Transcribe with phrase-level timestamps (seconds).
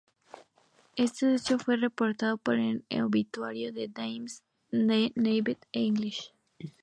[0.95, 6.33] Este hecho fue reportado en el obituario de "The Times" de David English.